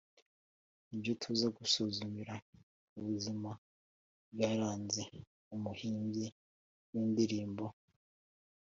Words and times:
nibyo 0.87 1.13
tuza 1.21 1.47
gusuzumira 1.57 2.33
ku 2.89 2.97
buzima 3.05 3.51
bwaranze 4.33 5.01
umuhimbyi 5.55 6.27
w’indirimbo 6.91 7.65